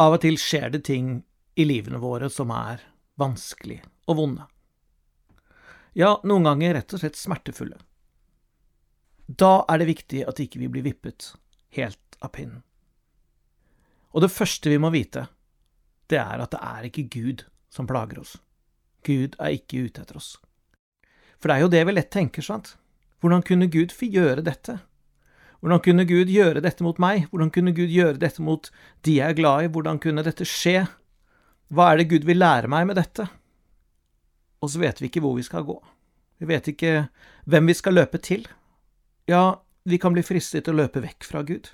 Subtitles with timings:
[0.00, 1.20] Av og til skjer det ting
[1.54, 2.82] i livene våre som er
[3.20, 3.78] vanskelig
[4.10, 4.46] og vonde.
[5.94, 7.78] Ja, noen ganger rett og slett smertefulle.
[9.26, 11.30] Da er det viktig at ikke vi blir vippet
[11.78, 12.64] helt av pinnen.
[14.14, 15.28] Og det første vi må vite,
[16.10, 18.36] det er at det er ikke Gud som plager oss.
[19.06, 20.34] Gud er ikke ute etter oss.
[21.38, 22.74] For det er jo det vi lett tenker, sant?
[23.22, 24.78] Hvordan kunne Gud få gjøre dette?
[25.64, 27.22] Hvordan kunne Gud gjøre dette mot meg?
[27.30, 28.66] Hvordan kunne Gud gjøre dette mot
[29.08, 29.68] de jeg er glad i?
[29.72, 30.82] Hvordan kunne dette skje?
[31.72, 33.24] Hva er det Gud vil lære meg med dette?
[34.60, 35.78] Og så vet vi ikke hvor vi skal gå.
[36.36, 36.92] Vi vet ikke
[37.48, 38.44] hvem vi skal løpe til.
[39.24, 39.56] Ja,
[39.88, 41.72] vi kan bli fristet til å løpe vekk fra Gud.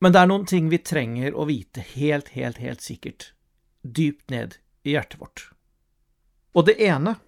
[0.00, 3.34] Men det er noen ting vi trenger å vite helt, helt, helt sikkert,
[3.84, 5.50] dypt ned i hjertet vårt.
[6.56, 7.18] Og det ene,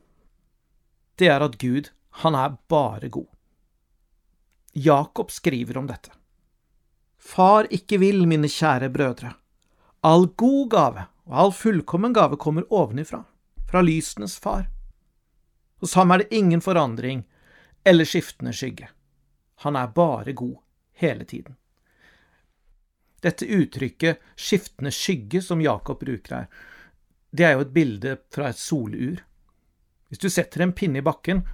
[1.21, 1.93] det er at Gud,
[2.25, 3.36] han er bare god.
[4.79, 6.11] Jakob skriver om dette.
[7.19, 9.31] Far ikke vil, mine kjære brødre,
[10.05, 13.23] all god gave og all fullkommen gave kommer ovenifra,
[13.71, 14.69] fra lysenes far.
[15.81, 17.25] Hos ham er det ingen forandring
[17.89, 18.91] eller skiftende skygge.
[19.65, 20.59] Han er bare god
[21.01, 21.57] hele tiden.
[23.25, 26.51] Dette uttrykket skiftende skygge som Jakob bruker her,
[27.33, 29.25] det er jo et bilde fra et solur.
[30.09, 31.47] Hvis du setter en pinne i bakken,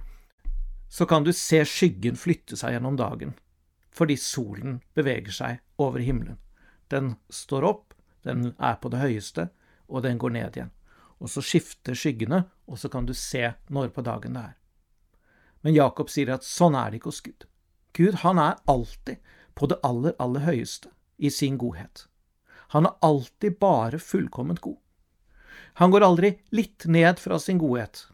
[0.93, 3.31] så kan du se skyggen flytte seg gjennom dagen,
[3.89, 6.37] fordi solen beveger seg over himmelen.
[6.93, 9.47] Den står opp, den er på det høyeste,
[9.89, 10.69] og den går ned igjen.
[11.17, 14.53] Og så skifter skyggene, og så kan du se når på dagen det er.
[15.65, 17.49] Men Jakob sier at sånn er det ikke hos Gud.
[17.97, 22.05] Gud, han er alltid på det aller, aller høyeste i sin godhet.
[22.77, 24.77] Han er alltid bare fullkomment god.
[25.81, 28.05] Han går aldri litt ned fra sin godhet,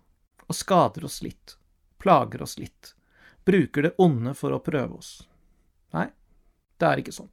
[0.48, 1.59] og skader oss litt,
[2.00, 2.94] plager oss litt,
[3.46, 5.12] bruker det onde for å prøve oss.
[5.96, 6.08] Nei,
[6.80, 7.30] det er ikke sånn.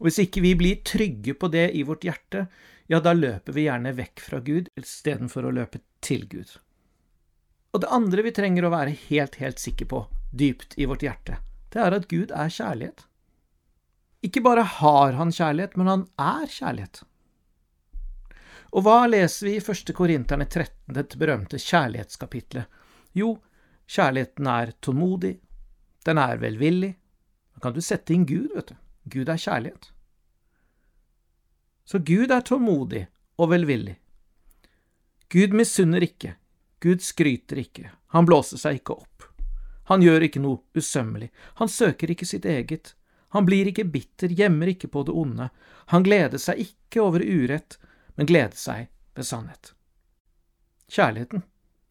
[0.00, 2.46] Og hvis ikke vi blir trygge på det i vårt hjerte,
[2.90, 6.56] ja, da løper vi gjerne vekk fra Gud istedenfor å løpe til Gud.
[7.70, 10.00] Og det andre vi trenger å være helt, helt sikker på,
[10.32, 11.38] dypt i vårt hjerte,
[11.70, 13.04] det er at Gud er kjærlighet.
[14.26, 17.04] Ikke bare har han kjærlighet, men han er kjærlighet.
[18.70, 22.79] Og hva leser vi i første Korinterne 13, dette berømte kjærlighetskapitlet?
[23.16, 23.38] Jo,
[23.90, 25.38] kjærligheten er tålmodig,
[26.06, 26.92] den er velvillig.
[27.54, 28.76] Da kan du sette inn Gud, vet du.
[29.10, 29.90] Gud er kjærlighet.
[31.84, 33.06] Så Gud er tålmodig
[33.40, 33.96] og velvillig.
[35.30, 36.34] Gud misunner ikke,
[36.82, 39.26] Gud skryter ikke, han blåser seg ikke opp.
[39.90, 42.94] Han gjør ikke noe usømmelig, han søker ikke sitt eget,
[43.34, 45.48] han blir ikke bitter, gjemmer ikke på det onde,
[45.90, 47.78] han gleder seg ikke over urett,
[48.18, 48.88] men gleder seg
[49.18, 49.72] ved sannhet.
[50.90, 51.44] Kjærligheten,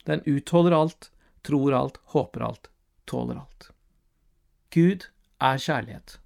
[0.05, 1.11] den utholder alt,
[1.41, 2.69] tror alt, håper alt,
[3.05, 3.71] tåler alt.
[4.69, 5.07] Gud
[5.39, 6.19] er kjærlighet.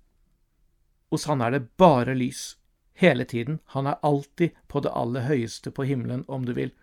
[1.13, 2.57] Hos han er det bare lys,
[2.93, 6.73] hele tiden, han er alltid på det aller høyeste på himmelen, om du vil,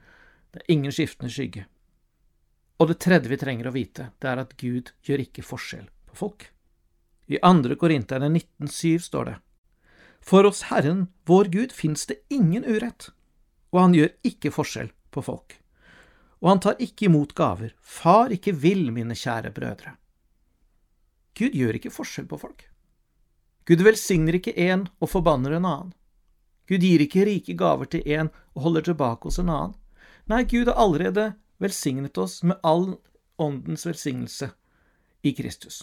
[0.51, 1.67] det er ingen skiftende skygge.
[2.81, 6.17] Og det tredje vi trenger å vite, det er at Gud gjør ikke forskjell på
[6.17, 6.49] folk.
[7.31, 9.37] I andre Korinterne 19,7 står det,
[10.21, 13.11] For oss Herren, vår Gud, fins det ingen urett,
[13.71, 15.59] og han gjør ikke forskjell på folk.
[16.41, 19.95] Og han tar ikke imot gaver, far ikke vil, mine kjære brødre.
[21.37, 22.65] Gud gjør ikke forskjell på folk.
[23.69, 25.93] Gud velsigner ikke én og forbanner en annen.
[26.69, 29.77] Gud gir ikke rike gaver til én og holder tilbake hos en annen.
[30.31, 32.95] Nei, Gud har allerede velsignet oss med all
[33.41, 34.51] åndens velsignelse
[35.22, 35.83] i Kristus.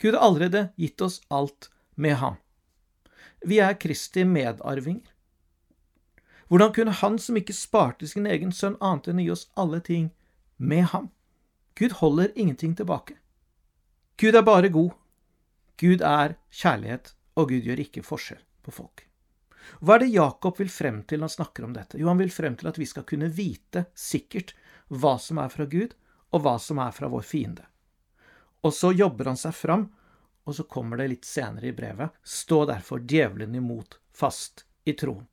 [0.00, 2.36] Gud har allerede gitt oss alt med ham.
[3.46, 5.15] Vi er Kristi medarvinger.
[6.48, 9.80] Hvordan kunne Han som ikke sparte sin egen sønn, annet enn å gi oss alle
[9.80, 10.10] ting
[10.56, 11.10] med ham?
[11.74, 13.18] Gud holder ingenting tilbake.
[14.16, 14.94] Gud er bare god.
[15.76, 19.02] Gud er kjærlighet, og Gud gjør ikke forskjell på folk.
[19.82, 21.98] Hva er det Jakob vil frem til når han snakker om dette?
[21.98, 24.54] Jo, han vil frem til at vi skal kunne vite sikkert
[24.88, 25.92] hva som er fra Gud,
[26.32, 27.66] og hva som er fra vår fiende.
[28.62, 29.88] Og så jobber han seg fram,
[30.46, 35.26] og så kommer det litt senere i brevet, stå derfor djevelen imot fast i troen.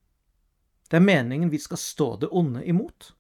[0.90, 3.14] Det er meningen vi skal stå det onde imot,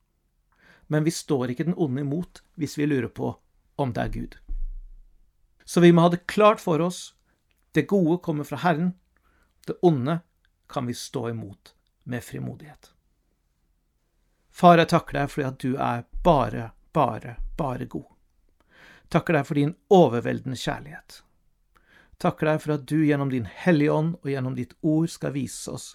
[0.87, 3.35] men vi står ikke den onde imot hvis vi lurer på
[3.75, 4.37] om det er Gud.
[5.65, 7.13] Så vi må ha det klart for oss,
[7.71, 8.93] det gode kommer fra Herren,
[9.65, 10.19] det onde
[10.69, 11.73] kan vi stå imot
[12.03, 12.91] med frimodighet.
[14.51, 18.09] Far, jeg takker deg fordi at du er bare, bare, bare god.
[19.09, 21.23] Takker deg for din overveldende kjærlighet.
[22.21, 25.73] Takker deg for at du gjennom din Hellige Ånd og gjennom ditt ord skal vise
[25.73, 25.93] oss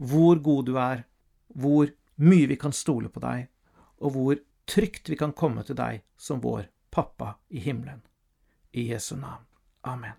[0.00, 1.04] hvor god du er,
[1.54, 3.48] hvor mye vi kan stole på deg,
[4.00, 8.02] og hvor trygt vi kan komme til deg som vår pappa i himmelen.
[8.72, 9.44] I Jesu navn.
[9.82, 10.16] Amen.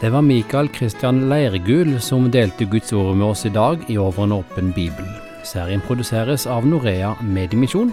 [0.00, 4.24] Det var Mikael Kristian Leirgul som delte Guds ord med oss i dag i Over
[4.24, 5.06] en åpen bibel.
[5.46, 7.92] Serien produseres av Norea Mediemisjon,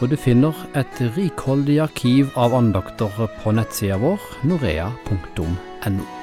[0.00, 6.15] og du finner et rikholdig arkiv av andakter på nettsida vår norea.no.